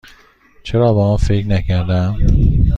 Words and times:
چرا 0.63 0.93
به 0.93 0.99
آن 1.01 1.17
فکر 1.17 1.47
نکردم؟ 1.47 2.17